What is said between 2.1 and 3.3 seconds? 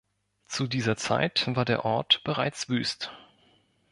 bereits wüst.